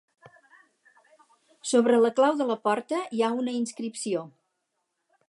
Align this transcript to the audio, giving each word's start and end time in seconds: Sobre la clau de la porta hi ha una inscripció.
Sobre 1.73 1.99
la 2.05 2.11
clau 2.21 2.39
de 2.41 2.49
la 2.53 2.57
porta 2.65 3.03
hi 3.19 3.21
ha 3.23 3.31
una 3.45 3.55
inscripció. 3.59 4.29